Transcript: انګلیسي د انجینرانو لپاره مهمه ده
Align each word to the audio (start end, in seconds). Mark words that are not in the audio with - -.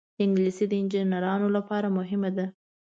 انګلیسي 0.23 0.65
د 0.69 0.73
انجینرانو 0.81 1.47
لپاره 1.57 1.87
مهمه 1.97 2.29
ده 2.37 2.45